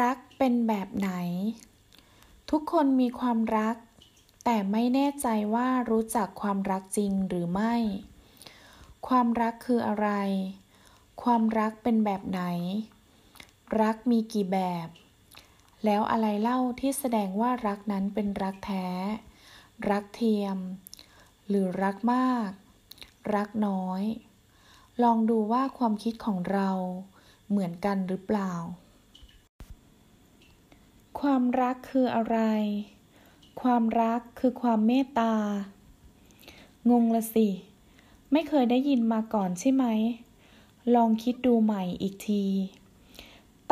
[0.00, 1.10] รักเป็นแบบไหน
[2.50, 3.76] ทุกคนมีความรัก
[4.44, 7.74] แต่ไม่แน่ใจว่ารู้จักความรักจริงหรือไม่
[9.08, 10.08] ความรักคืออะไร
[11.22, 12.42] ความรักเป็นแบบไหน
[13.80, 14.88] รักมีกี่แบบ
[15.84, 18.86] แล้วอะไรเล่าที่แสดงว่ารักนั้นเป็นรักแท้
[19.90, 20.56] รักเทียม
[21.48, 22.50] หรือรักมาก
[23.34, 24.02] รักน้อย
[25.02, 26.70] ลองดูว่าความคิดของเรา
[27.48, 28.52] เหมือนกันหรือเปล่า
[31.20, 32.38] ความรักคืออะไร
[33.62, 35.34] ความรักคือความเมตตา
[36.90, 37.48] งงละสิ
[38.32, 39.84] ไม่เคยได้ยินมาก่อนใช่ไหม
[40.94, 42.44] ลองคิดดูใหม่อีกที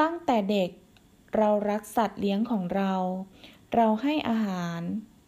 [0.01, 0.71] ตั้งแต่เด็ก
[1.37, 2.95] เรารักสัตว์เลี้ยงของเรา
[3.75, 4.81] เราให้อาหาร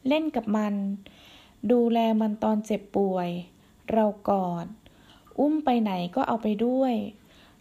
[0.09, 0.75] เล่นกับมัน
[1.73, 3.29] ดูแลมันตอนเจ็บป่วย
[3.93, 4.67] เรากอด
[5.39, 6.95] อุ้มไปไหนก็เอาไปด้วย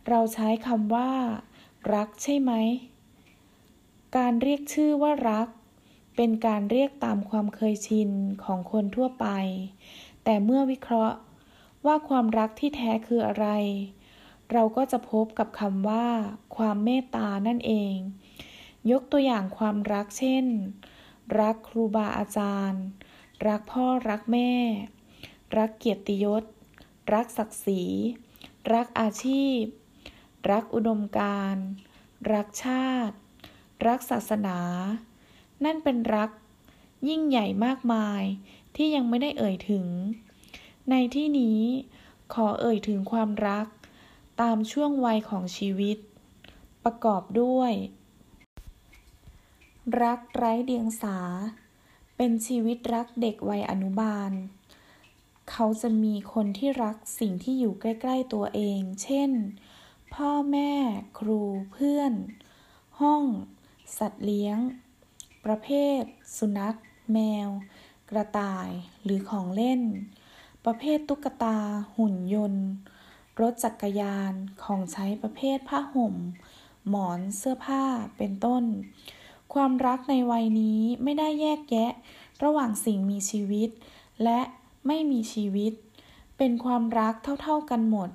[0.09, 1.11] เราใช้คำว่า
[1.93, 2.51] รักใช่ไหม
[4.17, 5.47] การเรียกชื่อว่ารัก
[6.15, 8.09] เป็นการเรียกตามความเคยชิน
[8.43, 9.27] ของคนทั่วไป
[10.23, 11.17] แต่เมื่อวิเคราะห์
[11.85, 13.47] ว่าความรักที่แท้คืออะไร
[14.51, 16.07] เราก็จะพบกับคำว่า
[16.57, 17.95] ความเมตตานั่นเอง
[18.91, 20.45] ยกตัวอย่างความรักเช่น
[21.39, 22.83] รักครูบาอาจารย์
[23.47, 24.53] รักพ่อรักแม่
[25.57, 26.43] รักเกียรติยศ
[27.13, 27.83] รักศักดิ์ศรี
[28.73, 29.61] รักอาชีพ
[30.51, 31.55] รักอุดมการ
[32.33, 33.17] รักชาติ
[33.87, 34.57] รักศาสนา
[35.63, 36.29] นั่นเป็นรัก
[37.07, 38.23] ยิ่งใหญ่มากมาย
[38.75, 39.85] ที่ยังไม่ได้เอ่ยถึง
[40.89, 41.61] ในที่นี้
[42.33, 43.67] ขอเอ่ยถึงความรัก
[44.41, 45.97] ตามช่วงวัยของชีวิต
[46.83, 47.73] ประกอบด้วย
[50.03, 51.17] รักไร้เดียงสา
[52.15, 54.31] เป็นชีวิตรักเด็กวัยอนุบาล
[55.49, 59.31] เขาจะมีคนที่รักสิ่งที่อยู่ใกล้ๆตัวเอง เช่น
[60.13, 60.71] พ่อแม่
[61.19, 62.13] ครูเพื่อน
[63.01, 63.23] ห้อง
[63.97, 64.57] สัตว์เลี้ยง
[65.45, 65.67] ประเภ
[65.99, 66.01] ท
[66.37, 66.77] สุนัข
[67.13, 67.49] แมว
[68.09, 68.69] กระต่าย
[69.03, 69.81] หรือของเล่น
[70.65, 71.57] ประเภทตุ๊กตา
[71.97, 72.67] หุ่นยนต์
[73.41, 76.15] รถจักรยาน ของใช้ประเภทผ้าห่ม
[76.89, 77.83] หมอน เสื้อผ้า
[78.17, 78.63] เป็นต้น
[79.53, 81.91] ความรักในวัยนี้ไม่ได้แยกแยะ
[82.43, 83.69] ระหว่างสิ่งมีชีวิต
[84.23, 84.39] และ
[84.87, 85.73] ไม่มีชีวิต
[86.37, 88.09] เป็นความรักเท่าๆกันหมด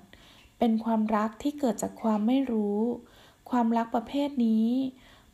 [0.59, 2.79] เป็นความรักที่เกิดจากความไม่รู้
[3.51, 4.69] ความรักประเภทนี้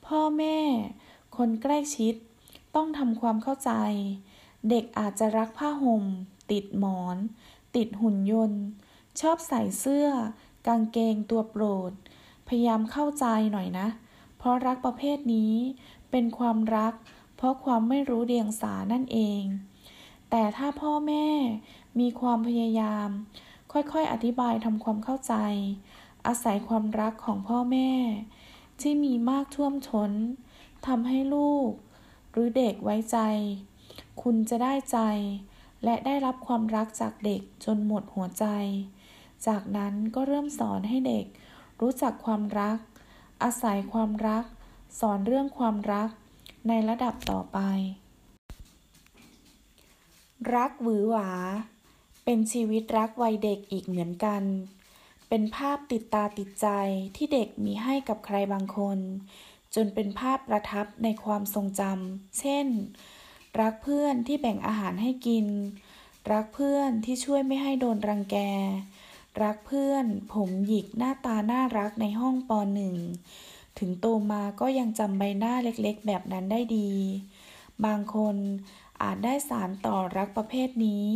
[0.06, 0.58] พ่อแม่
[1.36, 2.14] คนใกล้ชิด
[2.74, 3.72] ต้องทำความเข้าใจ
[4.70, 6.04] เด็กอาจจะรักผ้าห่ม
[6.52, 7.16] ติดหมอน
[7.76, 8.62] ติดหุ่นยนต์
[9.20, 10.08] ชอบใส่เสื้อ
[10.66, 11.92] กางเกงตัวโปรด
[12.48, 13.88] พยายามเข้าใจหน่อยนะ
[14.38, 15.54] เพราะรักประเภทนี้
[16.10, 16.94] เป็นความรัก
[17.36, 19.42] เพราะความไม่รู้เดียงสานั่นเอง
[20.30, 21.26] แต่ถ้าพ่อแม่
[22.00, 23.08] มีความพยายาม
[23.72, 25.34] ค่อยๆอธิบายทำความเข้าใจ
[26.26, 27.90] อาศัยความรักของพ่อแม่
[28.80, 30.12] ที่มีมากท่วมท้น
[30.86, 31.70] ทำให้ลูก
[32.30, 33.18] หรือเด็กไว้ใจ
[34.22, 34.98] คุณจะได้ใจ
[35.84, 38.46] และได้รับความรักจากเด็กจนหมดหัวใจ
[39.46, 41.26] จากนั้นก็เริ่มสอนให้เด็ก
[41.80, 42.78] รู้จักความรัก
[43.42, 44.44] อาศัยความรัก
[45.00, 46.10] สอนเรื่องความรัก
[46.68, 47.58] ในระดับต่อไป
[50.54, 51.30] รักหวือหวา
[52.24, 54.42] เป็นชีวิตรักวัยเด็กอีกเหมือนกัน
[55.28, 56.68] เป็นภาพติดตาติดใจ
[57.16, 58.98] ที่เด็กมีให้กับใครบางคน
[59.74, 62.66] จนเป็นภาพประทับในความทรงจำเช่น
[63.60, 65.46] รักเพื่อนที่แบ่งอาหารให้กิน
[66.32, 68.36] รักเพื่อนที่ช่วยไม่ให้โดนรังแก
[69.42, 70.04] รักเพื่อน
[70.34, 72.96] ผมหยิกหน้าตาน่ารักในห้องปหนึ่ง
[73.78, 76.90] ถึงโตมาก็ยังจำใบหน้าเล็กๆ แบบนั้นได้ดี
[77.84, 78.36] บางคน
[79.02, 81.08] อาจได้สารต่อรักประเภทนี้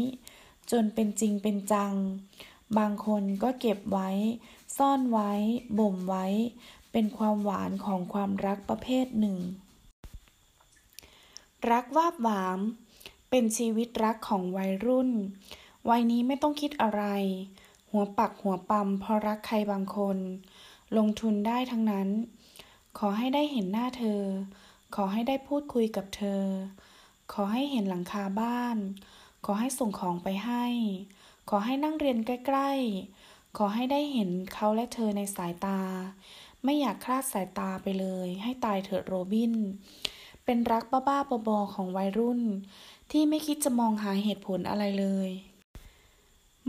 [0.70, 1.92] จนเป็นจริงเป็นจัง
[2.78, 4.10] บางคนก็เก็บไว้
[4.76, 5.32] ซ่อนไว้
[5.78, 6.26] บ่มไว้
[6.92, 9.38] เป็นความหวานของความรักประเภทหนึ่ง
[11.70, 12.58] รักวาบหวาม
[13.30, 15.10] เป็นชีวิตรักของวัยรุ่น
[15.88, 17.04] วัยนี้ไม่ต้องคิดอะไร
[17.90, 20.16] หัวปักหัวปั๊มเพราะรักใครบางคน
[20.96, 22.08] ลงทุนได้ทั้งนั้น
[22.98, 24.22] ขอให้ได้เห็นหน้าเธอ
[24.94, 26.42] ขอให้ได้พูดคุยกับเธอ
[27.32, 28.76] ขอให้เห็นหลังคาบ้าน
[29.44, 30.64] ขอให้ส่งของไปให้
[31.48, 35.80] ขอให้นั่งเรียนใกล้ๆ ขอให้ได้เห็นเขาและเธอในสายตา
[36.64, 39.54] ไม่อยากคลาดสายตาไปเลย ให้ตายเถิดโรบิน
[40.44, 42.40] เป็นรักบ้าๆบอๆของวัยรุ่น
[43.10, 45.30] ที่ไม่คิดจะมองหาเหตุผลอะไรเลย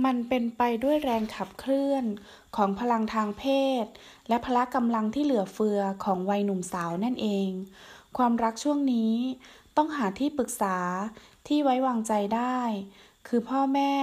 [0.06, 2.06] มันเป็นไปด้วยแรงขับเคลื่อน
[2.56, 3.44] ของพลังทางเพ
[3.84, 3.86] ศ
[4.28, 7.50] และพละกำลังที่เหลือเฟือของวัยหนุ่มสาวนั่นเอง
[8.18, 9.14] ความรักช่วงนี้
[9.78, 10.78] ต้องหาที่ปรึกษา
[11.48, 12.60] ที่ไว้วางใจได้
[13.28, 13.94] คือพ่อแม่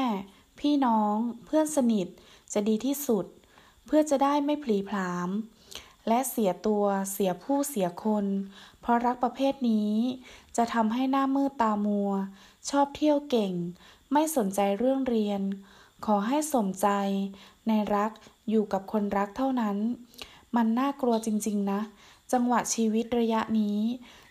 [0.61, 1.17] พี่น้อง
[1.47, 2.07] เพื่อนสนิท
[2.53, 3.27] จะดีที่สุด
[3.87, 5.29] เพื่อจะได้ไม่ผลีผลาม
[6.09, 8.27] และเสียตัวเสียผู้เสียคน
[8.81, 9.95] เพราะรักประเภทนี้
[10.57, 12.11] จะทำให้หน้ามืดตามัว
[12.71, 13.53] ชอบเที่ยวเก่ง
[14.13, 15.41] ไม่สนใจเรื่องเรียน
[16.07, 16.89] ขอให้สมใจ
[17.69, 18.11] ในรัก
[18.49, 19.77] อยู่กับคนรักเท่านั้น
[20.57, 21.81] มันน่ากลัวจริงๆนะ
[22.33, 23.79] จังหวะชีวิตระยะนี้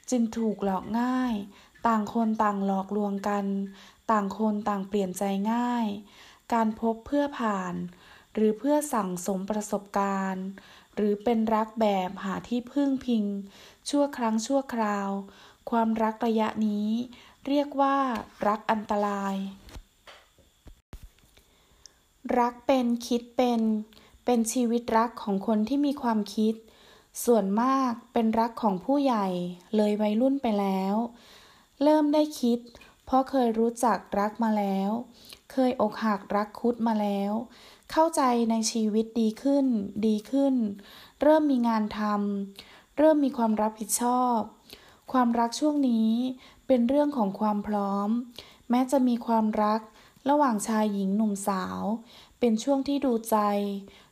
[0.10, 1.34] จึงถูกหลอกง่าย
[1.88, 3.46] ต่างคนต่างหลอกลวงกัน
[4.12, 5.88] ต่างคนต่างเปลี่ยนใจง่าย
[6.54, 7.74] การพบเพื่อผ่าน
[8.34, 10.46] หรือเพื่อสั่งสมประสบการณ์
[10.96, 13.26] หรือเป็นรักแบบหาที่พึ่งพิง
[13.90, 15.10] ชั่วครั้งชั่วคราว
[15.70, 16.90] ความรักระยะนี้
[17.48, 17.98] เรียกว่า
[18.48, 19.36] รักอันตราย
[22.40, 23.62] รักเป็นคิดเป็น
[24.26, 26.56] เป็นชีวิตรักของคนที่มีความคิด
[27.26, 29.28] ส่วนมากเป็นรักของผู้ใหญ่
[29.76, 30.96] เลยวัยรุ่นไปแล้ว
[31.84, 32.60] เริ่มได้คิด
[33.10, 34.92] เพราะเคยรู้จักรักมาแล้ว
[35.52, 37.32] เคยอกหักรักคุดมาแล้ว
[37.92, 38.22] เข้าใจ
[38.52, 39.66] ในชีวิตดีขึ้น
[40.08, 40.56] ดีขึ้น
[41.22, 44.40] เริ่มมีงานทำเริ่มมีความรับผิดชอบ
[45.12, 46.12] ความรักช่วงนี้
[46.68, 48.10] เป็นเรื่องของความพร้อม
[48.70, 49.82] แม้จะมีความรัก
[50.30, 51.82] ระหว่างชายหญิงหนุ่มสาว
[52.40, 53.38] เป็นช่วงที่ดูใจ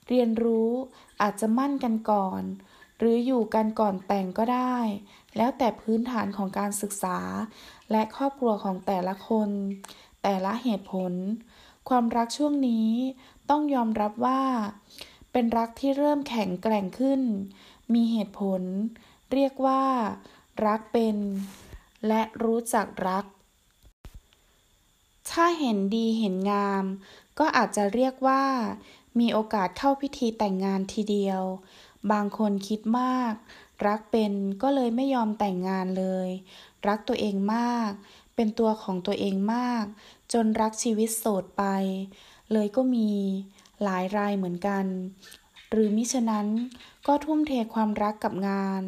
[0.07, 0.71] เรียนรู้
[1.21, 2.41] อาจจะมั่นกันก่อน
[2.99, 4.77] หรืออยู่กันก่อนแต่งก็ได้
[5.37, 7.19] แล้วแต่พื้นฐานของการศึกษา
[7.91, 9.49] และครอบครัวของแต่ละคน
[10.23, 11.13] แต่ละเหตุผล
[11.89, 12.89] ความรักช่วงนี้
[13.49, 14.43] ต้องยอมรับว่า
[15.31, 17.21] เป็นรักที่เริ่มแข็งแกร่งขึ้น
[17.93, 18.61] มีเหตุผล
[19.33, 19.83] เรียกว่า
[20.65, 21.17] รักเป็น
[22.07, 23.25] และรู้จักรัก
[25.31, 26.83] ถ้าเห็นดีเห็นงาม
[27.39, 28.43] ก็อาจจะเรียกว่า
[29.19, 31.41] มีโอกาสเข้าพิธีแต่งงานทีเดียว
[32.11, 33.33] บางคนคิดมาก
[33.87, 34.31] รักเป็น
[34.61, 36.29] ก็เลยไม่ยอมแต่งงานเลย
[36.87, 37.91] รักตัวเองมาก
[38.35, 39.85] เป็นตัวของตัวเองมาก
[40.33, 41.63] จนรักชีวิตโสดไป
[42.51, 43.09] เลยก็มี
[43.83, 44.85] หลายรายเหมือนกัน
[45.69, 46.47] หรือมิฉะนั้น
[47.07, 48.81] ก็ทุ่มเทความรักกับงาน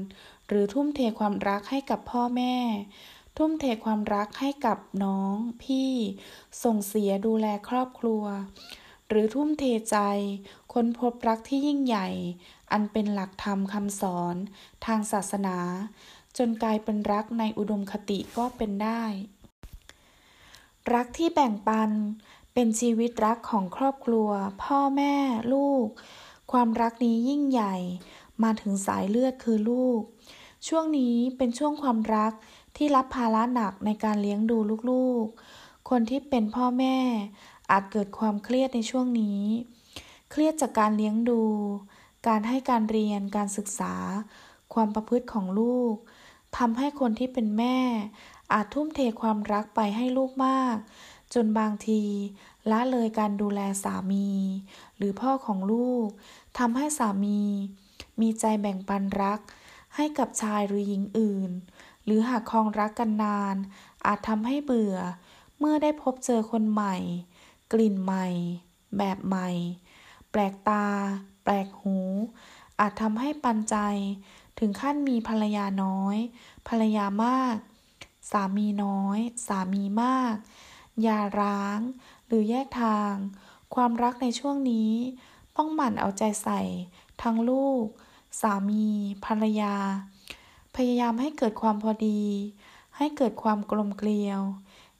[0.48, 2.56] หรือทุ่มเทความรักให้กับพ่อแม่
[3.38, 5.92] ทุ่มเทความรักให้กับน้อง พี่
[6.64, 8.24] ส่งเสียดูแลครอบครัว
[9.10, 9.98] หรือทุ่มเทใจ
[10.74, 12.08] ค้นพบรักที่ยิ่งใหญ่
[12.72, 14.36] อันเป็นหลักธรรมคำสอน
[14.86, 15.58] ทางศาสนา
[16.38, 19.04] จนกลายเป็นรักในอุดมคติก็เป็นได้
[20.94, 21.92] รักที่แบ่งปัน
[22.54, 24.30] เป็นชีวิตรักของครอบครัว
[24.64, 25.16] พ่อแม่
[25.54, 25.88] ลูก
[26.52, 27.76] ความรักนี้ยิ่งใหญ่
[28.44, 30.02] มาถึงสายเลือดคือลูก
[30.68, 32.34] ช่วงนี้เป็นช่วงความรัก
[32.76, 34.58] ที่รับภาระหนักในการเลี้ยงดู
[34.92, 36.98] ลูกๆ คนที่เป็นพ่อแม่
[37.72, 39.42] อาจเกิดความเครียดในช่วงนี้
[40.32, 41.44] เครียดจากการเลี้ยงดู
[42.28, 43.96] การให้การเรียนการศึกษา
[44.74, 45.96] ความประพฤติของลูก
[46.58, 47.78] ทำให้คนที่เป็นแม่
[48.54, 50.78] อาจทุ่มเทความรักไปให้ลูกมาก
[51.34, 52.02] จนบางที
[52.72, 54.30] ละเลยการดูแลสามี
[54.98, 56.08] หรือพ่อของลูก
[56.58, 57.42] ทำให้สามี
[58.22, 59.40] มีใจแบ่งปันรัก
[59.96, 61.52] ให้กับชายหรือหญิงอื่น
[62.06, 63.56] หรือหากคลองรักกันนาน
[64.06, 64.96] อาจทำให้เบื่อ
[65.60, 66.96] เมื่อได้พบเจอคนใหม่
[67.72, 68.28] กลิ่นใหม่
[68.98, 69.50] แบบใหม่
[70.32, 70.86] แปลกตา
[71.50, 71.98] แปลกหู
[72.80, 73.76] อาจทำให้ปันใจ
[74.60, 76.18] ถึงขั้นมีภรรยาน้อย
[76.68, 77.56] ภรรยามาก
[78.32, 80.36] สามีน้อย สามีมาก
[81.02, 81.80] อย่าร้าง
[82.28, 83.14] หรือแยกทาง
[83.76, 84.92] ความรักในช่วงนี้
[85.58, 86.62] ต้องหมั่นเอาใจใส่
[87.22, 87.86] ทั้งลูก
[88.42, 88.86] สามี
[89.26, 89.76] ภรรยา
[90.76, 92.22] พยายามให้เกิดความพอดี
[92.98, 94.42] ให้เกิดความกลมเกลียว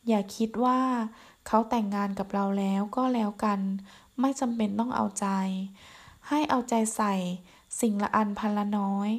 [0.08, 0.80] อย่าคิดว่า
[1.48, 3.60] เขาแต่งงานกับเราแล้วก็แล้วกัน
[4.20, 5.28] ไม่จำเป็นต้องเอาใจ
[6.30, 7.14] ให้เอาใจใส่
[7.82, 9.10] สิ่งละอันพันละน้อย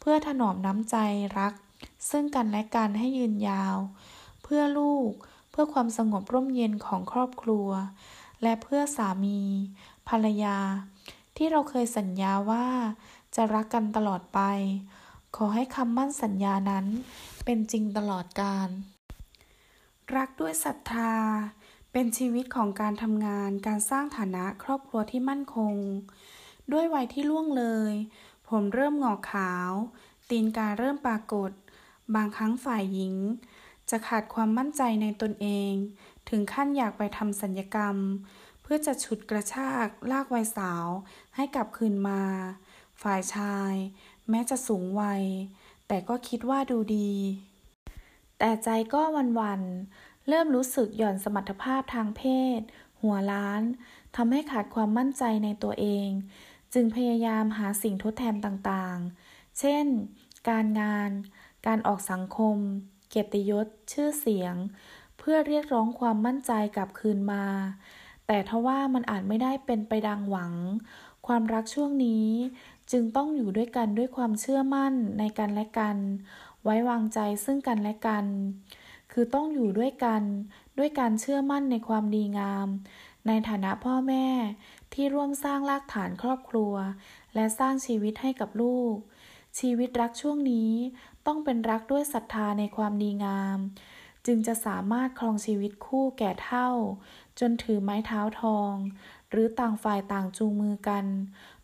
[0.00, 0.96] เพื่อถนอมน้ำใจ
[1.38, 1.54] รัก
[2.10, 3.76] ซึ่งกันและกันให้ยืนยาว
[4.42, 5.10] เพื่อลูก
[5.50, 7.68] เพื่อความสงบร่มเย็นของครอบครัว
[8.42, 9.40] และเพื่อสามี
[10.08, 10.58] ภรรยา
[11.36, 12.66] ที่เราเคยสัญญาว่า
[13.34, 14.40] จะรักกันตลอดไป
[15.36, 16.86] ขอให้คำมั่นสัญญานั้น
[17.44, 18.68] เป็นจริงตลอดกาล
[20.16, 21.14] รักด้วยศรัทธา
[21.92, 25.74] เป็นชีวิตของการทำงาน การสร้างฐานะครอบครัวที่มั่นคง
[26.72, 27.92] ด้วยวัยที่ล่วงเลย
[28.48, 29.70] ผมเริ่มหงอกขาว
[30.30, 31.50] ตีนกาเริ่มปรากฏ
[32.14, 33.14] บางครั้งฝ่ายหญิง
[33.90, 35.72] จะขาดความมั่นใจในตนเอง
[36.28, 37.96] ถึงขั้นอยากไปทำสัญญกรรม
[38.62, 40.86] เพื่อจะฉุดกระชากลากวัยสาว
[41.36, 42.22] ให้กลับคืนมา
[43.02, 43.74] ฝ่ายชาย
[44.30, 45.24] แม้จะสูงวัย
[45.88, 47.12] แต่ก็คิดว่าดูดี
[48.38, 49.02] แต่ใจก็
[49.40, 52.22] วันๆเริ่มรู้สึกหย่อนสมรรถภาพทางเพ
[52.58, 52.60] ศ
[53.00, 53.62] หัวล้าน
[54.16, 56.08] ทำให้ขาดความมั่นใจในตัวเอง
[56.74, 59.86] จึงพยายามหาสิ่งทดแทนต่างๆ เช่น
[60.48, 61.10] การงาน
[61.66, 62.56] การออกสังคม
[63.08, 64.54] เกียรติยศ ชื่อเสียง
[65.18, 67.46] เพื่อเรียกร้องความมั่นใจกลับคืนมา
[68.26, 70.52] แต่ทว่ามันอาจไม่ได้เป็นไปดังหวัง
[71.26, 72.28] ความรักช่วงนี้
[72.90, 75.96] จึงต้องอยู่ด้วยกันด้วยความเชื่อมั่นในกันและกัน
[76.62, 78.24] ไว้วางใจซึ่งกันและกัน
[79.12, 80.22] คือต้องอยู่ด้วยกัน
[80.78, 82.68] ด้วยการเชื่อมั่นในความดีงาม
[83.26, 84.26] ในฐานะพ่อแม่
[84.94, 86.74] ที่ร่วมสร้างรากฐานครอบครัว
[87.34, 88.94] และสร้างชีวิตให้กับลูก
[89.58, 90.72] ชีวิตรักช่วงนี้
[91.26, 93.58] ต้องเป็นรักด้วยศรัทธาในความดีงาม
[94.26, 96.68] จึงจะสามารถครองชีวิตคู่แก่เท่า
[97.40, 98.72] จนถือไม้เท้าทอง
[99.30, 101.06] หรือต่างฝ่ายต่างจูงมือกัน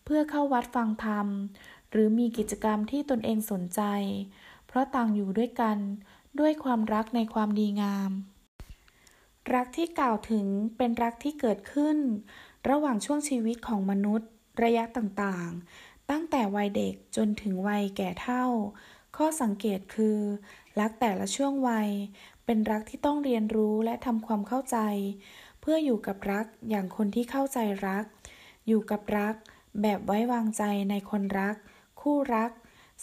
[0.04, 1.26] เพื่อเข้าวัดฟังธรรม
[1.90, 3.80] หรือมีกิจกรรมที่ตนเองสนใจ
[4.66, 5.78] เพราะต่างอยู่ด้วยกัน
[6.40, 8.10] ด้วยความรักในความดีงาม
[9.54, 10.46] รักที่กล่าวถึง
[10.76, 11.98] เป็นรักที่เกิดขึ้น
[12.68, 14.28] ระหว่างช่วงชีวิตของมนุษย์
[14.62, 18.44] ระยะต่างๆ ตั้งแต่วัยเด็กจนถึงวัยแก่เท่า
[19.16, 20.18] ข้อสังเกตคือ
[20.80, 21.90] รักแต่ละช่วงวัย
[22.44, 24.78] เป็นรักที่ต้องเรียนรู้และทำความเข้าใจ
[25.60, 28.04] เพื่ออยู่กับรักอย่างคนที่เข้าใจรัก
[28.66, 29.34] อยู่กับรัก
[29.82, 31.56] แบบไว้วางใจในคนรัก
[32.00, 32.50] คู่รัก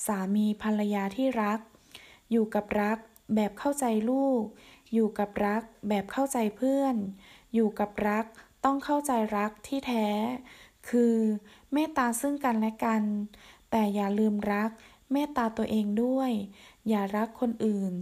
[0.06, 1.60] สามีภรรยาที่รัก
[2.32, 2.98] อยู่กับรัก
[3.36, 4.44] แบบเข้าใจลูก
[4.94, 6.96] อยู่กับรักแบบเข้าใจเพื่อน
[7.54, 8.26] อยู่กับรัก
[8.70, 10.08] ต้องเข้าใจรักที่แท้
[10.90, 11.16] คือ
[11.74, 13.04] เมตตาซึ่งกันและกัน
[13.70, 14.70] แต่อย่าลืมรัก
[15.12, 16.32] เมตตาตัวเองด้วย
[16.88, 17.94] อย่ารักคนอื่น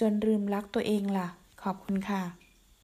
[0.00, 1.28] จนลืมรักตัวเองล่ะ
[1.62, 2.22] ขอบคุณค่ะ